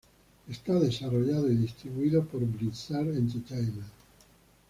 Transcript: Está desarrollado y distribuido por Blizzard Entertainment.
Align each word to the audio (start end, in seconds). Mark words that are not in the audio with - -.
Está 0.49 0.79
desarrollado 0.79 1.47
y 1.51 1.57
distribuido 1.57 2.25
por 2.25 2.43
Blizzard 2.43 3.07
Entertainment. 3.15 3.85